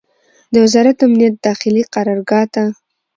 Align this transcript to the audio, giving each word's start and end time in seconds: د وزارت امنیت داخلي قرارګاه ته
د 0.53 0.55
وزارت 0.65 0.97
امنیت 1.07 1.35
داخلي 1.47 1.83
قرارګاه 1.93 2.45
ته 2.53 2.63